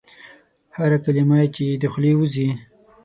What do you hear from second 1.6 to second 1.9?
یې د